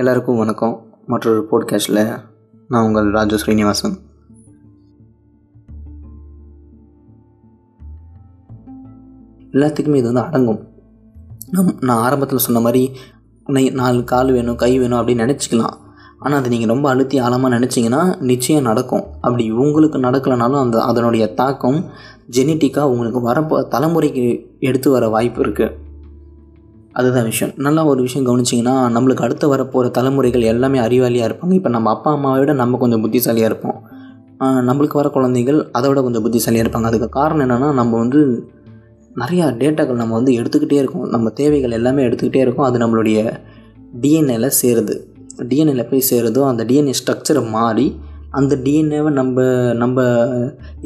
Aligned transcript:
எல்லாருக்கும் 0.00 0.36
வணக்கம். 0.36 0.74
மற்றொரு 1.06 1.46
போட்காஸ்டில் 1.50 2.20
நான் 2.68 2.84
உங்கள் 2.84 3.10
ராஜு 3.10 3.38
ஸ்ரீனிவாசன். 3.38 3.94
எல்லாத்துக்குமே 9.52 9.94
இது 9.94 10.12
வந்து 10.12 10.20
அடங்கும். 10.20 10.60
நம் 11.50 11.72
நான் 11.80 12.02
ஆரம்பத்தில் 12.02 12.44
சொன்ன 12.46 12.60
மாதிரி 12.60 12.90
நாலு 13.72 14.04
கால் 14.04 14.32
வேணும் 14.32 14.56
கை 14.56 14.78
வேணும் 14.78 14.98
அப்படின்னு 14.98 15.26
நினச்சிக்கலாம். 15.26 15.74
ஆனால் 16.18 16.38
அது 16.38 16.48
நீங்கள் 16.48 16.72
ரொம்ப 16.74 16.88
அழுத்தி 16.88 17.18
ஆழமாக 17.18 17.58
நினச்சிங்கன்னா 17.58 18.20
நிச்சயம் 18.20 18.62
நடக்கும். 18.62 19.04
அப்படி 19.20 19.50
உங்களுக்கு 19.50 19.98
நடக்கலைனாலும் 19.98 20.60
அந்த 20.60 20.80
அதனுடைய 20.82 21.34
தாக்கம் 21.34 21.84
ஜெனட்டிக்காக 22.30 22.94
உங்களுக்கு 22.94 23.28
வரப்போ 23.28 23.66
தலைமுறைக்கு 23.74 24.46
எடுத்து 24.58 24.90
வர 24.90 25.08
வாய்ப்பு 25.08 25.42
இருக்குது 25.42 25.86
அதுதான் 26.98 27.26
விஷயம். 27.30 27.54
நல்லா 27.66 27.82
ஒரு 27.90 28.00
விஷயம் 28.06 28.26
கவனிச்சிங்கன்னா 28.28 28.74
நம்மளுக்கு 28.96 29.24
அடுத்து 29.26 29.46
வரப்போகிற 29.54 29.90
தலைமுறைகள் 29.96 30.48
எல்லாமே 30.52 30.78
அறிவாளியாக 30.86 31.28
இருப்பாங்க. 31.28 31.52
இப்போ 31.58 31.70
நம்ம 31.74 31.90
அப்பா 31.90 32.10
அம்மாவை 32.12 32.38
விட 32.38 32.52
நம்ம 32.52 32.78
கொஞ்சம் 32.78 33.02
புத்திசாலியாக 33.04 33.50
இருப்போம். 33.50 33.78
நம்மளுக்கு 34.68 34.98
வர 35.00 35.08
குழந்தைகள் 35.08 35.58
அதை 35.72 35.86
விட 35.88 36.00
கொஞ்சம் 36.02 36.24
புத்திசாலியாக 36.24 36.64
இருப்பாங்க. 36.66 36.88
அதுக்கு 36.90 37.08
காரணம் 37.18 37.44
என்னென்னா 37.44 37.70
நம்ம 37.80 37.92
வந்து 38.02 38.20
நிறையா 39.22 39.46
டேட்டாக்கள் 39.62 40.00
நம்ம 40.02 40.14
வந்து 40.14 40.32
எடுத்துக்கிட்டே 40.40 40.78
இருக்கோம். 40.82 41.06
நம்ம 41.14 41.30
தேவைகள் 41.40 41.76
எல்லாமே 41.78 42.02
எடுத்துக்கிட்டே 42.08 42.42
இருக்கோம். 42.46 42.66
அது 42.68 42.78
நம்மளுடைய 42.84 43.18
டிஎன்ஏல 44.02 44.50
சேருது. 44.62 44.96
டிஎன்ஏல 45.50 45.82
போய் 45.90 46.08
சேருதோ 46.10 46.42
அந்த 46.52 46.64
டிஎன்ஏ 46.70 46.94
ஸ்ட்ரக்சரை 47.00 47.42
மாறி 47.50 47.86
அந்த 48.38 48.54
டிஎன்ஏவை 48.64 49.10
நம்ம 49.20 49.42
நம்ம 49.82 50.02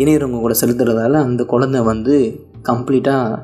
இணையறவங்க 0.03 0.41
கூட 0.45 0.55
செலுத்துறதால 0.61 1.12
அந்த 1.27 1.42
குழந்தை 1.53 1.81
வந்து 1.91 2.17
கம்ப்ளீட்டாக 2.69 3.39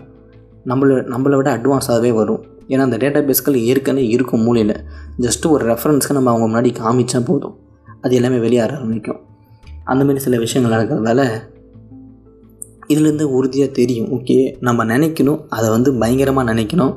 நம்மளை 0.70 0.94
நம்மளை 1.14 1.36
விட 1.36 1.50
அட்வான்ஸாகவே 1.56 2.12
வரும். 2.20 2.44
ஏன்னா 2.68 2.78
அந்த 2.78 2.96
டேட்டா 2.96 3.20
பேஸ்கள் 3.28 3.56
ஏற்கனவே 3.68 4.08
இருக்கும் 4.08 4.42
மூலையில். 4.46 4.74
ஜஸ்ட்டு 5.20 5.50
ஒரு 5.50 5.64
ரெஃபரன்ஸ்க்கு 5.72 6.16
நம்ம 6.18 6.30
அவங்க 6.32 6.46
முன்னாடி 6.48 6.70
காமிச்சா 6.80 7.20
போதும். 7.24 7.54
அது 8.00 8.14
எல்லாமே 8.14 8.36
வெளியாக 8.36 8.66
ஆரம்பிக்கும். 8.66 9.20
அந்தமாரி 9.84 10.16
சில 10.16 10.38
விஷயங்கள் 10.38 10.74
நடக்கிறதால 10.76 11.22
இதுலேருந்து 12.92 13.24
உறுதியாக 13.36 13.70
தெரியும். 13.70 14.10
ஓகே 14.16 14.36
நம்ம 14.60 14.84
நினைக்கணும் 14.84 15.40
அதை 15.48 15.70
வந்து 15.70 15.90
பயங்கரமாக 15.94 16.54
நினைக்கணும். 16.54 16.92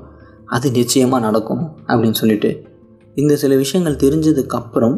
அது 0.46 0.72
நிச்சயமாக 0.72 1.26
நடக்கும் 1.26 1.64
அப்படின்னு 1.88 2.20
சொல்லிட்டு. 2.22 2.52
இந்த 3.16 3.34
சில 3.36 3.56
விஷயங்கள் 3.56 4.02
தெரிஞ்சதுக்கப்புறம் 4.04 4.96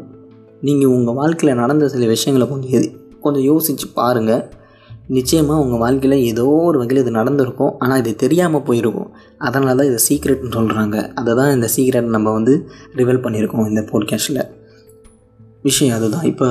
நீங்கள் 0.61 0.91
உங்கள் 0.97 1.13
வாழ்க்கையில் 1.13 1.59
நடந்த 1.61 1.87
சில 1.87 2.05
விஷயங்களை 2.05 2.47
கொஞ்சம் 2.49 2.73
எது 2.77 2.87
கொஞ்சம் 3.21 3.43
யோசித்து 3.43 3.87
பாருங்கள் 3.93 4.43
நிச்சயமாக 5.07 5.63
உங்கள் 5.63 5.81
வாழ்க்கையில் 5.83 6.25
ஏதோ 6.31 6.45
ஒரு 6.67 6.77
வகையில் 6.81 7.03
இது 7.03 7.11
நடந்திருக்கும். 7.11 7.73
ஆனால் 7.79 7.99
இது 7.99 8.11
தெரியாமல் 8.15 8.65
போயிருக்கும். 8.67 9.09
அதனால 9.37 9.75
தான் 9.75 9.85
இதை 9.85 9.99
சீக்ரெட்னு 10.09 10.51
சொல்கிறாங்க 10.55 11.11
அதை 11.13 11.35
தான் 11.35 11.53
இந்த 11.53 11.69
சீக்ரெட் 11.75 12.03
நம்ம 12.03 12.31
வந்து 12.31 12.67
ரிவல் 12.95 13.23
பண்ணியிருக்கோம் 13.25 13.67
இந்த 13.67 13.81
போட்காஸ்ட்டில் 13.91 14.41
விஷயம் 15.61 15.95
அதுதான். 15.95 16.23
இப்போ 16.23 16.47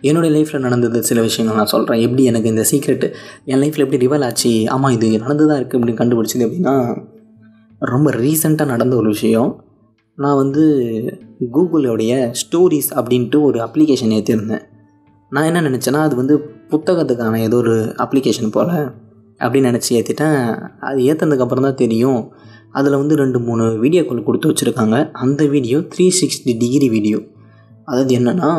என்னுடைய 0.00 0.30
லைஃப்பில் 0.36 0.58
நடந்தது 0.58 1.02
சில 1.02 1.20
விஷயங்கள் 1.20 1.56
நான் 1.56 1.66
சொல்கிறேன் 1.66 2.00
எப்படி 2.00 2.24
எனக்கு 2.24 2.48
இந்த 2.48 2.64
சீக்ரெட்டு 2.70 3.12
என் 3.44 3.58
லைஃப்பில் 3.58 3.84
எப்படி 3.86 4.06
ரிவல் 4.06 4.24
ஆச்சு? 4.24 4.68
ஆமாம் 4.68 4.90
இது 4.90 5.18
நடந்து 5.18 5.46
தான் 5.46 5.58
இருக்குது 5.58 5.78
அப்படின்னு 5.80 6.00
கண்டுபிடிச்சது 6.00 6.46
அப்படின்னா 6.46 6.74
ரொம்ப 7.80 8.10
ரீசெண்டாக 8.10 8.66
நடந்த 8.66 8.96
ஒரு 8.96 9.08
விஷயம். 9.08 9.64
நான் 10.14 10.36
வந்து 10.36 10.64
கூகுளோடைய 11.54 12.32
ஸ்டோரிஸ் 12.42 12.90
அப்படின்ட்டு 12.94 13.40
ஒரு 13.40 13.58
அப்ளிகேஷன் 13.58 14.14
ஏற்றிருந்தேன் 14.18 14.64
நான் 15.30 15.44
என்ன 15.44 15.60
நினச்சேன்னா 15.60 16.02
அது 16.02 16.16
வந்து 16.16 16.34
புத்தகத்துக்கான 16.70 17.40
ஏதோ 17.40 17.56
ஒரு 17.56 17.94
அப்ளிகேஷன் 17.98 18.50
போல். 18.50 19.05
அப்படின்னு 19.40 19.70
நினச்சி 19.70 19.90
ஏற்றிட்டேன் 19.98 20.38
அது 20.88 20.98
ஏற்றினதுக்கப்புறம் 21.10 21.66
தான் 21.68 21.80
தெரியும். 21.84 22.20
அதில் 22.78 22.98
வந்து 23.00 23.14
ரெண்டு 23.22 23.38
மூணு 23.46 23.64
வீடியோக்கள் 23.82 24.26
கொடுத்து 24.28 24.50
வச்சுருக்காங்க. 24.50 24.96
அந்த 25.24 25.42
video 25.54 25.78
three 25.92 26.06
sixty 26.20 26.52
degree 26.62 26.88
video 26.96 27.18
அதாவது 27.90 28.12
என்னென்னா 28.18 28.50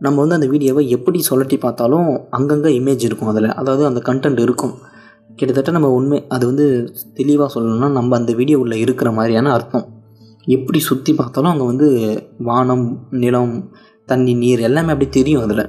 நம்ம 0.00 0.16
வந்து 0.22 0.36
அந்த 0.38 0.48
வீடியோவை 0.52 0.82
எப்படி 0.96 1.18
சொல்லட்டி 1.28 1.56
பார்த்தாலும் 1.64 2.08
அங்கங்கே 2.36 2.70
இமேஜ் 2.78 3.06
இருக்கும் 3.08 3.30
அதில். 3.32 3.48
அதாவது 3.60 3.84
அந்த 3.90 4.00
கண்டென்ட் 4.08 4.40
இருக்கும். 4.46 4.74
கிட்டத்தட்ட 5.38 5.70
நம்ம 5.76 5.90
உண்மை 5.98 6.18
அது 6.34 6.44
வந்து 6.50 6.66
தெளிவாக 7.18 7.48
சொல்லணும்னா 7.54 7.88
நம்ம 7.98 8.16
அந்த 8.20 8.32
வீடியோ 8.40 8.58
உள்ளே 8.64 8.78
இருக்கிற 8.84 9.10
மாதிரியான 9.18 9.52
அர்த்தம். 9.56 9.86
எப்படி 10.56 10.80
சுற்றி 10.88 11.12
பார்த்தாலும் 11.20 11.52
அங்கே 11.52 11.66
வந்து 11.72 11.88
வானம் 12.48 12.86
நிலம் 13.22 13.54
தண்ணி 14.10 14.32
நீர் 14.42 14.66
எல்லாமே 14.68 14.92
அப்படி 14.94 15.08
தெரியும் 15.18 15.44
அதில். 15.46 15.64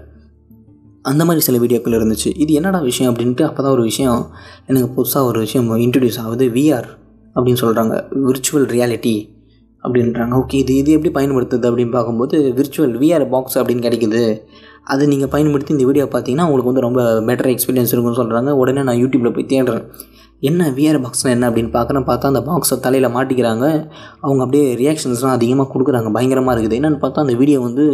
அந்த 1.11 1.21
மாதிரி 1.27 1.41
சில 1.47 1.57
வீடியோக்கள் 1.63 1.97
இருந்துச்சு. 1.99 2.29
இது 2.43 2.51
என்னடா 2.59 2.79
விஷயம் 2.89 3.09
அப்படின்ட்டு 3.11 3.43
அப்போ 3.47 3.61
தான் 3.63 3.75
ஒரு 3.77 3.83
விஷயம் 3.91 4.21
எனக்கு 4.69 4.89
புதுசாக 4.97 5.29
ஒரு 5.31 5.39
விஷயம் 5.45 5.67
இன்ட்ரடியூஸ் 5.85 6.19
ஆகுது. 6.25 6.45
விஆர் 6.57 6.89
அப்படின்னு 7.35 7.61
சொல்கிறாங்க 7.63 7.95
விர்ச்சுவல் 8.27 8.67
ரியாலிட்டி 8.75 9.15
அப்படின்றாங்க. 9.83 10.33
ஓகே 10.41 10.59
இது 10.63 10.73
இது 10.81 10.91
எப்படி 10.97 11.11
பயன்படுத்துது 11.17 11.67
அப்படின்னு 11.69 11.93
பார்க்கும்போது 11.97 12.37
விர்ச்சுவல் 12.59 12.95
விஆர் 13.01 13.25
பாக்ஸ் 13.33 13.57
அப்படின்னு 13.61 13.85
கிடைக்குது. 13.87 14.23
அதை 14.93 15.03
நீங்கள் 15.11 15.31
பயன்படுத்தி 15.33 15.71
இந்த 15.75 15.85
வீடியோ 15.89 16.05
பார்த்தீங்கன்னா 16.15 16.47
உங்களுக்கு 16.49 16.71
வந்து 16.71 16.85
ரொம்ப 16.87 17.01
பெட்டர் 17.29 17.51
எக்ஸ்பீரியன்ஸ் 17.53 17.93
இருக்கும்னு 17.93 18.19
சொல்கிறாங்க 18.21 18.51
உடனே 18.61 18.81
நான் 18.89 18.99
யூடியூப்பில் 19.03 19.35
போய் 19.37 19.49
தேடுறேன். 19.53 19.85
என்ன 20.49 20.67
விஆர் 20.77 20.99
பாக்ஸ்னால் 21.03 21.33
என்ன 21.35 21.45
அப்படின்னு 21.49 21.71
பார்க்குறேன் 21.77 22.05
பார்த்தா 22.09 22.31
அந்த 22.31 22.41
பாக்ஸை 22.49 22.75
தலையில் 22.85 23.13
மாட்டிக்கிறாங்க. 23.15 23.65
அவங்க 24.25 24.41
அப்படியே 24.45 24.65
ரியாக்ஷன்ஸ்லாம் 24.81 25.35
அதிகமாக 25.37 25.67
கொடுக்குறாங்க. 25.73 26.09
பயங்கரமாக 26.17 26.53
இருக்குது. 26.55 26.77
என்னென்னு 26.79 27.01
பார்த்தா 27.03 27.25
அந்த 27.25 27.35
வீடியோ 27.41 27.59
வந்து 27.67 27.85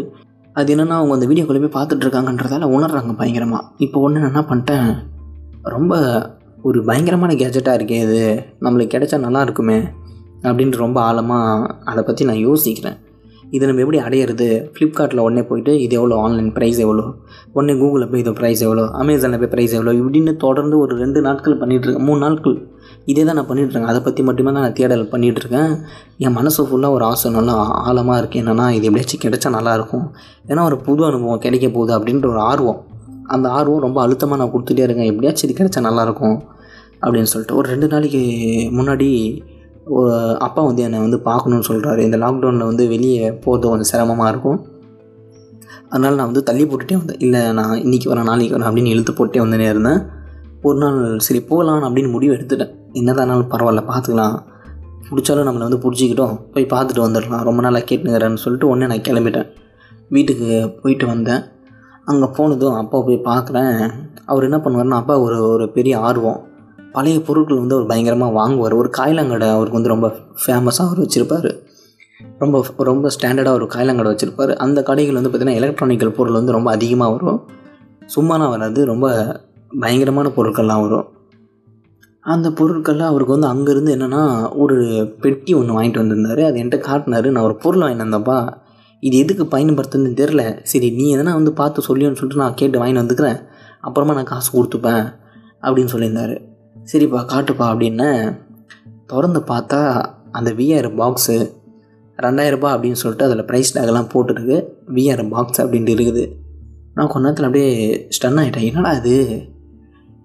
அது 0.53 0.75
என்னென்னா 0.75 0.95
அவங்க 0.95 1.13
அந்த 1.13 1.27
வீடியோக்குள்ளே 1.27 1.67
போய் 1.67 1.75
பார்த்துட்டு 1.77 2.05
இருக்காங்கன்றதால 2.05 2.69
உணர்றாங்க 2.77 3.15
பயங்கரமாக 3.15 3.67
இப்போ 3.77 3.99
ஒன்று 4.01 4.19
நான் 4.19 4.33
என்ன 4.33 4.43
பண்ணிட்டேன் 4.49 4.89
ரொம்ப 5.63 5.93
ஒரு 6.61 6.83
பயங்கரமான 6.83 7.33
கேஜெட்டாக 7.33 7.77
இருக்கே 7.79 7.99
இது. 8.01 8.45
நம்மளுக்கு 8.61 8.93
கிடைச்சா 8.95 9.19
நல்லா 9.19 9.41
இருக்குமே 9.41 9.77
அப்படின்ட்டு 10.43 10.83
ரொம்ப 10.85 11.01
ஆழமாக 11.01 11.75
அதை 11.85 12.03
பற்றி 12.03 12.25
நான் 12.25 12.35
யோசிக்கிறேன். 12.35 12.97
இதை 13.55 13.63
நம்ம 13.69 13.81
எப்படி 13.83 13.99
அடையிறது? 14.07 14.47
ஃப்ளிப்கார்ட்டில் 14.73 15.21
உடனே 15.23 15.43
போயிட்டு 15.49 15.71
இது 15.85 15.93
எவ்வளோ 15.99 16.17
ஆன்லைன் 16.25 16.51
ப்ரைஸ் 16.57 16.79
எவ்வளோ 16.85 17.05
உடனே 17.55 17.73
கூகுளில் 17.81 18.09
போய் 18.11 18.21
இது 18.23 18.31
ப்ரைஸ் 18.39 18.61
எவ்வளோ 18.67 18.83
அமேசானில் 19.01 19.41
போய் 19.41 19.51
ப்ரைஸ் 19.53 19.73
எவ்வளோ 19.77 19.93
இப்படின்னு 19.99 20.33
தொடர்ந்து 20.45 20.75
ஒரு 20.83 20.93
ரெண்டு 21.03 21.21
நாட்கள் 21.27 21.57
பண்ணிகிட்ருக்கேன் 21.61 22.07
மூணு 22.09 22.21
நாட்கள். 22.25 22.55
இதே 23.11 23.23
தான் 23.27 23.37
நான் 23.39 23.49
பண்ணிகிட்ருக்கேன் 23.49 23.91
அதை 23.91 23.99
பற்றி 24.07 24.21
மட்டுமே 24.29 24.51
தான் 24.55 24.65
நான் 24.65 24.77
தேடல் 24.79 25.03
பண்ணிகிட்ருக்கேன் 25.13 25.71
என் 26.25 26.35
மனசு 26.39 26.65
ஃபுல்லாக 26.69 26.97
ஒரு 26.97 27.05
ஆசை 27.11 27.31
நல்லா 27.37 27.55
ஆழமாக 27.89 28.17
இருக்குது 28.21 28.41
என்னென்னா 28.43 28.65
இது 28.77 28.87
எப்படியாச்சும் 28.89 29.23
கிடைச்சா 29.25 29.51
நல்லாயிருக்கும் 29.57 30.05
ஏன்னா 30.51 30.63
ஒரு 30.69 30.77
புது 30.87 31.03
அனுபவம் 31.09 31.43
கிடைக்க 31.45 31.69
போகுது 31.77 31.93
அப்படின்ற 31.97 32.27
ஒரு 32.33 32.41
ஆர்வம். 32.51 32.79
அந்த 33.35 33.47
ஆர்வம் 33.57 33.83
ரொம்ப 33.87 33.97
அழுத்தமாக 34.05 34.39
நான் 34.41 34.53
கொடுத்துட்டே 34.55 34.85
இருக்கேன். 34.87 35.09
எப்படியாச்சும் 35.11 35.47
இது 35.47 35.59
கிடைச்சா 35.59 35.81
நல்லாயிருக்கும் 35.89 36.37
அப்படின்னு 37.03 37.31
சொல்லிட்டு 37.33 37.57
ஒரு 37.59 37.67
ரெண்டு 37.73 37.87
நாளைக்கு 37.93 38.23
முன்னாடி 38.77 39.09
அப்பா 40.39 40.61
வந்து 40.61 40.81
என்னை 40.83 40.99
வந்து 40.99 41.17
பார்க்கணுன்னு 41.25 41.67
சொல்கிறாரு 41.67 41.97
இந்த 41.97 42.17
லாக்டவுனில் 42.17 42.69
வந்து 42.71 42.87
வெளியே 42.87 43.31
போகிறது 43.31 43.69
கொஞ்சம் 43.69 43.91
சிரமமாக 43.91 44.29
இருக்கும். 44.29 44.59
அதனால் 45.89 46.15
நான் 46.15 46.29
வந்து 46.31 46.43
தள்ளி 46.43 46.63
போட்டுகிட்டே 46.65 46.97
வந்தேன். 46.97 47.19
இல்லை 47.19 47.51
நான் 47.51 47.73
இன்றைக்கி 47.85 48.07
வரேன் 48.11 48.29
நாளைக்கு 48.31 48.55
வரேன் 48.57 48.69
அப்படின்னு 48.69 48.93
இழுத்து 48.93 49.13
போட்டே 49.13 49.39
வந்துனே 49.39 49.67
இருந்தேன். 49.69 50.01
ஒரு 50.61 50.77
நாள் 50.77 51.19
சரி 51.19 51.41
போகலாம் 51.41 51.83
அப்படின்னு 51.83 52.09
முடிவு 52.09 52.33
எடுத்துட்டேன். 52.33 52.71
என்னதானாலும் 52.93 53.51
பரவாயில்ல 53.53 53.83
பார்த்துக்கலாம். 53.91 54.35
பிடிச்சாலும் 55.09 55.47
நம்மளை 55.47 55.65
வந்து 55.67 55.81
பிடிச்சிக்கிட்டோம். 55.83 56.35
போய் 56.53 56.71
பார்த்துட்டு 56.73 57.05
வந்துடலாம். 57.07 57.43
ரொம்ப 57.43 57.61
நாளாக 57.61 57.85
கேட்டுங்கிறேன்னு 57.89 58.43
சொல்லிட்டு 58.43 58.69
உடனே 58.69 58.87
நான் 58.87 59.05
கிளம்பிட்டேன். 59.07 59.49
வீட்டுக்கு 60.09 60.77
போயிட்டு 60.81 61.07
வந்தேன். 61.07 61.43
அங்கே 62.05 62.27
போனதும் 62.37 62.73
அப்பா 62.73 63.01
போய் 63.01 63.25
பார்க்குறேன். 63.25 63.91
அவர் 64.25 64.43
என்ன 64.43 64.57
பண்ணுவார்னா 64.57 64.99
அப்பா 65.01 65.19
ஒரு 65.19 65.37
ஒரு 65.49 65.69
பெரிய 65.69 65.99
ஆர்வம். 65.99 66.39
பழைய 66.91 67.21
பொருட்கள் 67.21 67.57
வந்து 67.57 67.75
அவர் 67.75 67.87
பயங்கரமாக 67.87 68.31
வாங்குவார். 68.31 68.73
ஒரு 68.73 68.89
காய்லாங்கடை 68.97 69.49
அவருக்கு 69.49 69.71
வந்து 69.71 69.89
ரொம்ப 69.89 70.15
ஃபேமஸாக 70.45 70.87
அவர் 70.87 70.99
வச்சுருப்பார். 70.99 71.59
ரொம்ப 72.39 72.65
ரொம்ப 72.77 73.09
ஸ்டாண்டர்டாக 73.19 73.53
ஒரு 73.53 73.65
காய்லாங்கடை 73.65 74.11
வச்சுருப்பார். 74.11 74.55
அந்த 74.55 74.83
கடைகள் 74.83 75.13
வந்து 75.13 75.29
பார்த்திங்கன்னா 75.29 75.59
எலக்ட்ரானிக்கல் 75.61 76.09
பொருள் 76.09 76.33
வந்து 76.33 76.51
ரொம்ப 76.51 76.71
அதிகமாக 76.71 77.11
வரும். 77.11 77.49
சும்மாலாம் 78.15 78.49
வராது. 78.49 78.85
ரொம்ப 78.85 79.41
பயங்கரமான 79.79 80.29
பொருட்கள்லாம் 80.29 80.81
வரும். 80.81 81.07
அந்த 82.21 82.49
பொருட்கள்லாம் 82.49 83.11
அவருக்கு 83.11 83.39
வந்து 83.39 83.51
அங்கேருந்து 83.51 83.99
என்னென்னா 83.99 84.55
ஒரு 84.57 85.07
பெட்டி 85.21 85.53
ஒன்று 85.53 85.81
வாங்கிட்டு 85.81 85.97
வந்திருந்தார். 85.97 86.39
அது 86.39 86.59
என்கிட்ட 86.59 86.77
காட்டினார். 86.77 87.31
நான் 87.31 87.43
ஒரு 87.43 87.55
பொருள் 87.55 87.81
வாங்கிட்டு 87.81 88.05
வந்தேன்ப்பா. 88.07 88.53
இது 88.99 89.17
எதுக்கு 89.17 89.57
பயன்படுத்துன்னு 89.57 90.19
தெரில 90.21 90.59
சரி 90.63 90.89
நீ 90.91 91.17
எதனா 91.17 91.33
வந்து 91.33 91.53
பார்த்து 91.53 91.81
சொல்லியோன்னு 91.81 92.19
சொல்லிட்டு 92.21 92.35
நான் 92.35 92.53
கேட்டு 92.53 92.85
வாங்கிட்டு 92.85 93.03
வந்துக்கிறேன். 93.03 93.39
அப்புறமா 93.81 94.13
நான் 94.13 94.23
காசு 94.23 94.63
கொடுத்துப்பேன் 94.63 95.13
அப்படின்னு 95.61 95.93
சொல்லியிருந்தார். 95.93 96.50
சரிப்பா 96.89 97.19
காட்டுப்பா 97.31 97.65
அப்படின்னு 97.71 98.09
திறந்து 99.05 99.39
பார்த்தா 99.39 99.79
அந்த 100.31 100.51
விஆர் 100.51 100.89
பாக்ஸு 100.99 101.37
ரெண்டாயிரரூபா 102.19 102.69
அப்படின்னு 102.75 102.99
சொல்லிட்டு 103.01 103.25
அதில் 103.27 103.47
ப்ரைஸ் 103.49 103.73
டேக்லாம் 103.75 104.09
போட்டுருக்கு. 104.13 104.57
விஆர் 104.95 105.23
பாக்ஸ் 105.29 105.61
அப்படின்ட்டு 105.61 105.93
இருக்குது. 105.95 106.23
நான் 106.95 107.07
கொஞ்ச 107.07 107.23
நேரத்தில் 107.25 107.47
அப்படியே 107.47 107.69
ஸ்டன் 108.15 108.39
ஆகிட்டேன் 108.41 108.67
என்னடா 108.69 108.91
இது? 108.91 109.15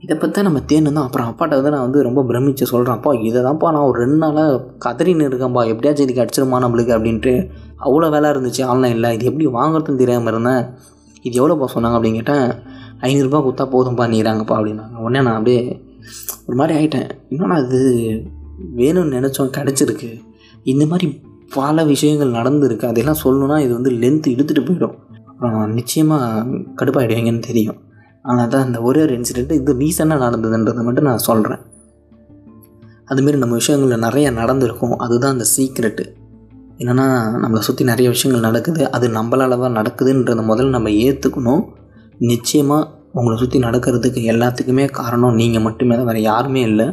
இதை 0.04 0.16
பற்றி 0.16 0.34
தான் 0.36 0.44
நம்ம 0.44 0.60
தேர்ந்தோம் 0.60 1.06
அப்புறம் 1.06 1.28
அப்பாட்ட 1.30 1.54
வந்து 1.58 1.70
நான் 1.70 1.84
வந்து 1.86 2.02
ரொம்ப 2.02 2.22
பிரமிச்சு 2.22 2.64
சொல்கிறேன்ப்பா 2.72 3.12
இதை 3.28 3.42
தான்ப்பா 3.42 3.70
நான் 3.70 3.86
ஒரு 3.90 3.98
ரெண்டு 4.04 4.16
நாளாக 4.16 4.58
கதறின்னு 4.84 5.28
இருக்கேன்ப்பா 5.28 5.62
எப்படியாச்சும் 5.72 6.06
இதுக்கு 6.06 6.22
அடிச்சிருமா 6.24 6.58
நம்மளுக்கு 6.64 6.92
அப்படின்ட்டு. 6.96 7.34
அவ்வளோ 7.86 8.10
வேலை 8.10 8.30
இருந்துச்சு 8.30 8.62
ஆன்லைனில். 8.64 9.12
இது 9.12 9.24
எப்படி 9.24 9.46
வாங்குறதுன்னு 9.46 10.02
தெரியாமல் 10.02 10.32
இருந்தேன். 10.32 10.62
இது 11.22 11.34
எவ்வளோப்பா 11.40 11.68
சொன்னாங்க 11.74 11.98
அப்படின்னு 11.98 12.20
கேட்டேன் 12.20 12.46
ஐநூறுரூபா 13.00 13.40
கொடுத்தா 13.46 13.66
போதும்ப்பா 13.74 14.06
நீராங்கப்பா 14.14 14.56
அப்படின்னாங்க. 14.58 14.96
உடனே 14.98 15.22
நான் 15.26 15.34
அப்படியே 15.34 15.62
ஒரு 16.46 16.56
மாதிரி 16.56 16.75
ஆகிட்டேன் 16.78 17.08
என்னன்னா 17.31 17.56
அது 17.64 17.81
வேணும்னு 18.76 19.16
நினச்சோம் 19.16 19.54
கிடச்சிருக்கு. 19.56 20.20
இந்த 20.62 20.87
மாதிரி 20.87 21.20
பல 21.54 21.84
விஷயங்கள் 21.84 22.31
நடந்திருக்கு. 22.31 22.87
அதெல்லாம் 22.87 23.22
சொல்லணுன்னா 23.25 23.60
இது 23.60 23.72
வந்து 23.72 23.90
லென்த் 23.90 24.32
இழுத்துட்டு 24.34 24.62
போயிடும். 24.69 24.94
அப்புறம் 25.26 25.72
நிச்சயமாக 25.72 26.44
கடுப்பாயிடுவீங்கன்னு 26.76 27.38
தெரியும். 27.38 27.81
ஆனால் 28.22 28.48
தான் 28.48 28.64
அந்த 28.64 28.81
ஒரே 28.81 29.00
ஒரு 29.00 29.20
இன்சிடெண்ட்டு 29.20 29.52
இது 29.52 29.75
ரீசெண்டாக 29.75 30.25
நடந்ததுன்றதை 30.26 30.82
மட்டும் 30.82 31.04
நான் 31.04 31.19
சொல்கிறேன் 31.19 31.62
அதுமாரி 33.08 33.37
நம்ம 33.37 33.54
விஷயங்களில் 33.54 33.99
நிறைய 33.99 34.31
நடந்திருக்கும். 34.31 34.96
அதுதான் 34.99 35.32
அந்த 35.32 35.44
சீக்ரெட்டு 35.56 36.04
என்னென்னா 36.78 37.04
நம்மளை 37.42 37.58
சுற்றி 37.58 37.84
நிறைய 37.84 38.10
விஷயங்கள் 38.10 38.50
நடக்குது. 38.50 38.90
அது 38.90 39.08
நம்மளால 39.08 39.58
தான் 39.60 39.76
நடக்குதுன்றத 39.76 40.42
முதல்ல 40.50 40.69
நம்ம 40.69 40.88
ஏற்றுக்கணும் 40.88 41.62
நிச்சயமாக 42.19 42.88
உங்களை 43.18 43.34
சுற்றி 43.40 43.58
நடக்கிறதுக்கு 43.66 44.20
எல்லாத்துக்குமே 44.32 44.84
காரணம் 44.98 45.36
நீங்கள் 45.40 45.64
மட்டுமே 45.66 45.94
தான். 45.98 46.08
வேறு 46.10 46.22
யாருமே 46.30 46.62
இல்லை. 46.70 46.86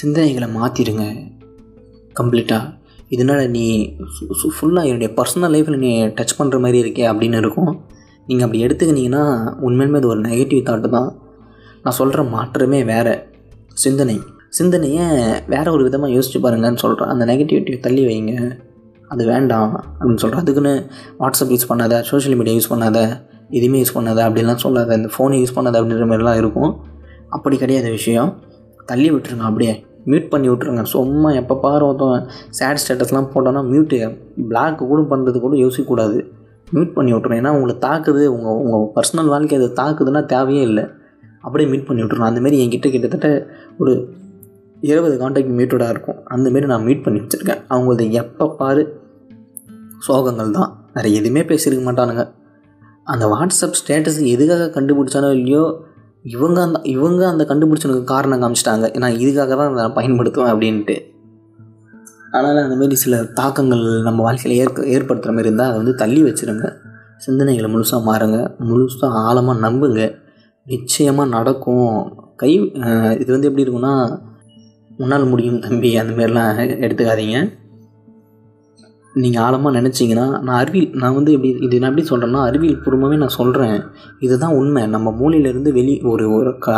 சிந்தனைகளை 0.00 0.48
மாற்றிடுங்க 0.56 1.04
கம்ப்ளீட்டாக 2.18 2.74
இதனால் 3.14 3.42
நீ 3.54 3.64
ஃபுல்லாக 4.56 4.88
என்னுடைய 4.88 5.10
பர்சனல் 5.18 5.52
லைஃப்பில் 5.54 5.82
நீ 5.84 5.90
டச் 6.18 6.34
பண்ணுற 6.38 6.56
மாதிரி 6.64 6.78
இருக்கே 6.84 7.04
அப்படின்னு 7.10 7.40
இருக்கும். 7.42 7.70
நீங்கள் 8.28 8.46
அப்படி 8.46 8.60
எடுத்துக்கினீங்கன்னா 8.64 9.22
உண்மையிலுமே 9.66 10.00
அது 10.00 10.10
ஒரு 10.14 10.20
நெகட்டிவ் 10.26 10.60
தாட்டு 10.68 10.88
தான். 10.96 11.10
நான் 11.82 11.96
சொல்கிற 12.00 12.22
மாற்றமே 12.34 12.80
வேறு. 12.92 13.14
சிந்தனை. 13.84 14.16
சிந்தனையை 14.58 15.06
வேறு 15.52 15.72
ஒரு 15.76 15.82
விதமாக 15.86 16.12
யோசிச்சு 16.16 16.38
பாருங்கன்னு 16.44 16.82
சொல்கிறேன் 16.84 17.12
அந்த 17.14 17.24
நெகட்டிவிட்டியை 17.30 17.80
தள்ளி 17.86 18.04
வைங்க. 18.10 18.34
அது 19.12 19.22
வேண்டாம் 19.32 19.72
அப்படின்னு 19.98 20.22
சொல்கிறேன் 20.24 20.42
அதுக்குன்னு 20.44 20.74
வாட்ஸ்அப் 21.20 21.52
யூஸ் 21.54 21.70
பண்ணாத 21.72 22.00
சோஷியல் 22.10 22.38
மீடியா 22.40 22.56
யூஸ் 22.58 22.72
பண்ணாத. 22.74 23.00
எதுவுமே 23.50 23.78
யூஸ் 23.82 23.96
பண்ணாத 23.96 24.20
அப்படிலாம் 24.28 24.62
சொல்லாத. 24.64 24.96
இந்த 24.96 25.10
ஃபோனை 25.14 25.36
யூஸ் 25.42 25.56
பண்ணாத 25.56 25.76
அப்படின்ற 25.80 26.06
மாதிரிலாம் 26.10 26.36
இருக்கும். 26.36 26.72
அப்படி 27.28 27.56
கிடையாது 27.56 27.90
விஷயம். 27.90 28.30
தள்ளி 28.86 29.12
விட்டுருங்க 29.12 29.46
அப்படியே. 29.50 29.86
மியூட் 30.06 30.28
பண்ணி 30.28 30.48
விட்ருங்க 30.48 30.82
சும்மா 30.82 31.30
எப்போ 31.30 31.54
பாரு 31.56 31.82
ஒருத்தவன் 31.86 32.26
சேட் 32.58 32.80
ஸ்டேட்டஸ்லாம் 32.82 33.30
போட்டோன்னா 33.32 33.62
மியூட்டு 33.72 33.96
பிளாக் 34.50 34.78
கூட 34.90 35.00
பண்ணுறது 35.10 35.38
கூட 35.40 35.56
யோசிக்கக்கூடாது. 35.56 36.18
மியூட் 36.74 36.92
பண்ணி 36.92 37.12
விட்ருங்க 37.12 37.40
ஏன்னா 37.40 37.52
உங்களை 37.56 37.74
தாக்குது. 37.86 38.22
உங்கள் 38.26 38.56
உங்கள் 38.62 38.86
பர்சனல் 38.96 39.32
வாழ்க்கை 39.34 39.58
அது 39.58 39.68
தாக்குதுன்னா 39.82 40.22
தேவையே 40.24 40.60
இல்லை. 40.60 40.84
அப்படியே 41.40 41.70
மியூட் 41.70 41.86
பண்ணி 41.86 42.02
விட்ருணும் 42.02 42.28
அந்தமாரி 42.30 42.56
என்கிட்ட 42.62 42.90
கிட்டத்தட்ட 42.90 43.28
ஒரு 43.78 43.92
இருபது 44.80 45.18
காண்டாக்ட் 45.18 45.54
மியூட்டடாக 45.58 45.94
இருக்கும். 45.94 46.18
அந்தமாரி 46.34 46.66
நான் 46.66 46.84
மியூட் 46.86 47.02
பண்ணி 47.02 47.20
வச்சுருக்கேன். 47.20 47.62
அவங்களது 47.68 48.10
எப்போ 48.10 48.46
பாரு 48.48 48.82
சோகங்கள் 50.08 50.50
தான் 50.50 50.88
வேறு 50.94 51.14
எதுவுமே 51.14 51.40
பேசியிருக்க 51.40 51.84
மாட்டானுங்க. 51.88 52.24
அந்த 53.12 53.24
வாட்ஸ்அப் 53.34 53.78
ஸ்டேட்டஸ் 53.80 54.18
எதுக்காக 54.34 54.70
கண்டுபிடிச்சானோ 54.76 55.30
இல்லையோ 55.38 55.64
இவங்க 56.34 56.58
அந்த 56.66 56.78
இவங்க 56.94 57.22
அந்த 57.32 57.42
கண்டுபிடிச்சனுக்கு 57.50 58.04
காரணம் 58.12 58.40
காமிச்சிட்டாங்க. 58.42 58.86
நான் 59.02 59.18
இதுக்காக 59.24 59.54
தான் 59.60 59.78
நான் 59.80 59.96
பயன்படுத்துவேன் 59.98 60.52
அப்படின்ட்டு. 60.52 60.96
அதனால் 62.32 62.58
அந்தமாரி 62.64 62.96
சில 63.02 63.20
தாக்கங்கள் 63.38 63.84
நம்ம 64.06 64.22
வாழ்க்கையில் 64.26 64.58
ஏற்க 64.62 64.82
ஏற்படுத்துகிற 64.94 65.34
மாதிரி 65.36 65.50
இருந்தால் 65.50 65.70
அதை 65.70 65.78
வந்து 65.82 65.94
தள்ளி 66.02 66.20
வச்சுருங்க. 66.26 66.66
சிந்தனைகளை 67.24 67.68
முழுசாக 67.74 68.00
மாறுங்க. 68.08 68.38
முழுசாக 68.70 69.22
ஆழமாக 69.28 69.62
நம்புங்க. 69.66 70.02
நிச்சயமாக 70.66 71.32
நடக்கும். 71.36 71.92
கை 72.42 72.52
இது 73.22 73.30
வந்து 73.34 73.48
எப்படி 73.50 73.64
இருக்குன்னா 73.66 73.94
உன்னால் 75.02 75.30
முடியும் 75.32 75.62
தம்பி 75.64 75.90
அந்த 76.02 76.12
மாதிரிலாம் 76.18 76.60
எடுத்துக்காதீங்க. 76.84 77.38
நீங்கள் 79.22 79.44
ஆழமாக 79.46 79.74
நினச்சிங்கன்னா 79.78 80.26
நான் 80.46 80.58
அறிவியல் 80.62 80.96
நான் 81.02 81.16
வந்து 81.18 81.32
எப்படி 81.36 81.50
இது 81.66 81.80
நான் 81.82 81.90
எப்படி 81.90 82.06
சொல்கிறேன்னா 82.10 82.40
அறிவியல் 82.48 82.82
பூர்வமாகவே 82.84 83.18
நான் 83.22 83.36
சொல்கிறேன் 83.40 83.78
இதுதான் 84.26 84.56
உண்மை. 84.60 84.82
நம்ம 84.94 85.14
மூளையிலேருந்து 85.20 85.72
வெளி 85.78 85.94
ஒரு 86.12 86.26
ஒரு 86.38 86.52
க 86.66 86.76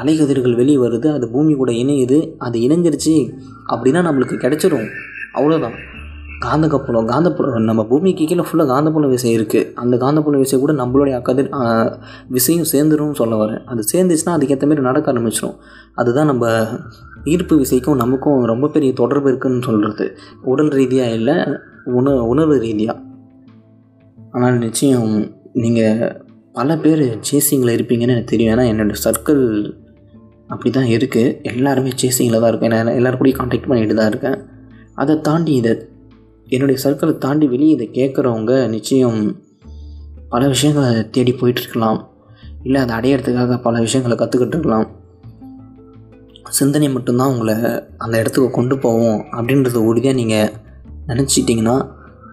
அலைகதிர்கள் 0.00 0.58
வெளியே 0.60 0.80
வருது 0.86 1.08
அது 1.16 1.28
பூமி 1.30 1.54
கூட 1.60 1.70
இணையுது 1.82 2.18
அது 2.46 2.58
இணைஞ்சிருச்சு 2.66 3.16
அப்படின்னா 3.72 4.02
நம்மளுக்கு 4.08 4.36
கிடச்சிரும். 4.44 4.88
அவ்வளோதான் 5.38 5.78
காந்தகப்புலம் 6.44 7.08
காந்தப்புலம் 7.10 7.66
நம்ம 7.70 7.82
பூமிக்கு 7.88 8.26
கீழே 8.28 8.44
ஃபுல்லாக 8.48 8.70
காந்தப்புல 8.72 9.08
விசை 9.14 9.30
இருக்குது 9.38 9.66
அந்த 9.82 9.94
காந்தப்புல 10.04 10.38
விசை 10.42 10.58
கூட 10.58 10.72
நம்மளுடைய 10.78 11.16
கதிர் 11.26 11.50
விசையும் 12.36 12.70
சேர்ந்துரும் 12.72 13.18
சொல்ல 13.18 13.34
வரேன். 13.42 13.60
அது 13.72 13.82
சேர்ந்துச்சுன்னா 13.92 14.36
அதுக்கேற்ற 14.36 14.68
மாதிரி 14.70 14.86
நடக்க 14.88 15.12
ஆரம்பிச்சிடும் 15.12 15.56
அதுதான் 16.00 16.30
நம்ம 16.32 16.46
ஈர்ப்பு 17.24 17.54
விசைக்கும் 17.60 18.00
நமக்கும் 18.02 18.44
ரொம்ப 18.44 18.68
பெரிய 18.68 18.92
தொடர்பு 18.92 19.32
இருக்குதுன்னு 19.32 19.62
சொல்கிறது 19.62 20.16
உடல் 20.44 20.68
ரீதியாக 20.68 21.10
இல்லை 21.12 21.36
உண 21.84 22.14
உணர்வு 22.24 22.58
ரீதியாக 22.58 22.98
ஆனால் 24.30 24.58
நிச்சயம் 24.58 25.32
நீங்கள் 25.52 26.26
பல 26.52 26.76
பேர் 26.76 27.18
சேசிங்கில் 27.30 27.74
இருப்பீங்கன்னு 27.76 28.14
எனக்கு 28.14 28.32
தெரியும். 28.32 28.52
ஏன்னா 28.54 28.64
என்னோடய 28.72 29.02
சர்க்கிள் 29.04 29.74
அப்படி 30.48 30.70
தான் 30.70 30.84
இருக்குது 30.84 31.36
எல்லாருமே 31.42 31.90
சேசிங்கில் 32.02 32.40
தான் 32.40 32.50
இருக்கும். 32.50 32.70
ஏன்னா 32.70 32.94
எல்லோரும் 32.98 33.20
கூடயும் 33.20 33.38
காண்டாக்ட் 33.38 33.68
பண்ணிட்டு 33.68 33.94
தான் 33.94 34.06
இருக்கேன். 34.06 34.38
அதை 34.94 35.20
தாண்டி 35.20 35.54
இதை 35.54 35.72
என்னுடைய 36.46 36.80
சர்க்கிளை 36.84 37.18
தாண்டி 37.18 37.46
வெளியே 37.46 37.72
இதை 37.74 37.90
கேட்குறவங்க 37.92 38.68
நிச்சயம் 38.68 39.20
பல 40.28 40.48
விஷயங்களை 40.48 41.10
தேடி 41.10 41.32
போயிட்டுருக்கலாம் 41.32 42.00
இல்லை 42.62 42.80
அதை 42.82 42.94
அடையிறதுக்காக 42.98 43.60
பல 43.62 43.80
விஷயங்களை 43.80 44.16
கற்றுக்கிட்டு 44.18 44.56
இருக்கலாம். 44.56 44.88
சிந்தனை 46.58 46.88
மட்டும்தான் 46.88 47.32
உங்களை 47.32 47.54
அந்த 48.04 48.14
இடத்துக்கு 48.18 48.50
கொண்டு 48.50 48.74
போவோம் 48.78 49.20
அப்படின்றத 49.36 49.78
உறுதியாக 49.90 50.18
நீங்கள் 50.20 50.50
நினச்சிட்டிங்கன்னா 51.10 51.76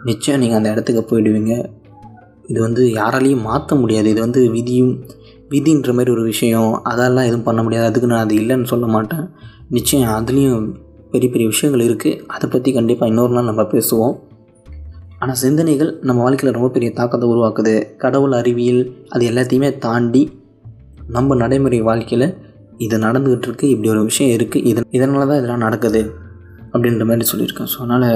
நிச்சயம் 0.09 0.41
நீங்கள் 0.41 0.59
அந்த 0.59 0.69
இடத்துக்கு 0.73 1.03
போயிடுவீங்க. 1.09 1.53
இது 2.47 2.59
வந்து 2.61 2.81
யாராலையும் 2.99 3.45
மாற்ற 3.49 3.75
முடியாது. 3.75 4.07
இது 4.09 4.21
வந்து 4.25 4.41
விதியும் 4.55 4.93
விதின்ற 5.51 5.91
மாதிரி 5.93 6.11
ஒரு 6.11 6.23
விஷயம். 6.23 6.71
அதெல்லாம் 6.83 7.27
எதுவும் 7.29 7.47
பண்ண 7.47 7.61
முடியாது. 7.63 7.85
அதுக்கு 7.89 8.09
நான் 8.11 8.25
அது 8.25 8.35
இல்லைன்னு 8.41 8.71
சொல்ல 8.73 8.85
மாட்டேன். 8.95 9.25
நிச்சயம் 9.69 10.15
அதுலேயும் 10.17 10.65
பெரிய 11.11 11.29
பெரிய 11.33 11.47
விஷயங்கள் 11.53 11.83
இருக்குது 11.87 12.19
அதை 12.35 12.45
பற்றி 12.49 12.69
கண்டிப்பாக 12.71 13.11
இன்னொரு 13.11 13.33
நாள் 13.33 13.49
நம்ம 13.51 13.63
பேசுவோம். 13.73 14.15
ஆனால் 15.19 15.39
சிந்தனைகள் 15.43 15.91
நம்ம 16.01 16.21
வாழ்க்கையில் 16.21 16.55
ரொம்ப 16.57 16.69
பெரிய 16.73 16.89
தாக்கத்தை 16.99 17.27
உருவாக்குது. 17.29 17.75
கடவுள் 18.03 18.35
அறிவியல் 18.39 18.81
அது 19.09 19.23
எல்லாத்தையுமே 19.31 19.69
தாண்டி 19.85 20.23
நம்ம 21.15 21.35
நடைமுறை 21.35 21.79
வாழ்க்கையில் 21.81 22.27
இது 22.77 22.97
நடந்துக்கிட்டு 22.97 23.47
இருக்குது 23.49 23.71
இப்படி 23.73 23.89
ஒரு 23.89 24.03
விஷயம் 24.03 24.39
இருக்குது 24.39 24.63
இதன் 24.63 24.89
இதனால 24.91 25.27
தான் 25.27 25.39
இதெல்லாம் 25.41 25.65
நடக்குது 25.67 26.01
அப்படின்ற 26.73 27.05
மாதிரி 27.05 27.29
சொல்லியிருக்கேன். 27.31 27.69
ஸோ 27.73 27.77
அதனால் 27.77 28.09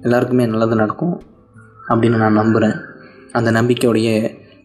எல்லாருக்குமே 0.00 0.46
நல்லது 0.46 0.74
நடக்கும் 0.74 1.20
அப்படின்னு 1.88 2.16
நான் 2.16 2.32
நம்புகிறேன் 2.32 2.76
அந்த 3.32 3.50
நம்பிக்கையோடைய 3.50 4.08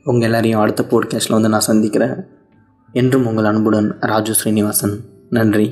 உங்கள் 0.04 0.28
எல்லாரையும் 0.28 0.62
அடுத்த 0.62 0.82
போட்காஸ்ட்டில் 0.92 1.38
வந்து 1.38 1.50
நான் 1.50 1.70
சந்திக்கிறேன். 1.72 2.16
என்றும் 2.94 3.26
உங்கள் 3.26 3.46
அன்புடன் 3.46 3.98
ராஜு 4.00 4.34
ஸ்ரீனிவாசன். 4.34 4.96
நன்றி. 5.30 5.68